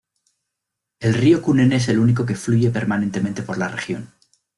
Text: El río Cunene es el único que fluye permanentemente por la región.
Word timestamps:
El 0.99 1.13
río 1.13 1.43
Cunene 1.43 1.75
es 1.75 1.87
el 1.87 1.99
único 1.99 2.25
que 2.25 2.33
fluye 2.33 2.71
permanentemente 2.71 3.43
por 3.43 3.59
la 3.59 3.67
región. 3.67 4.11